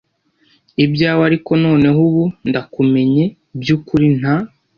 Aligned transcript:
ibyawe 0.85 1.21
ariko 1.29 1.49
noneho 1.63 1.99
ubu 2.07 2.23
ndakumenye 2.49 3.25
by 3.59 3.69
ukuri 3.75 4.07
nta 4.19 4.35